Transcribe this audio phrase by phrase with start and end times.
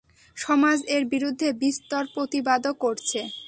[0.37, 3.19] সমাজ এর বিরুদ্ধে বিস্তর প্রতিবাদও করছে।